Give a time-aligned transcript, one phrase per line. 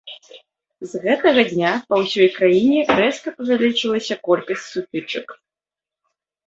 [0.93, 5.27] З гэтага дня па ўсёй краіне рэзка павялічылася колькасць сутычак.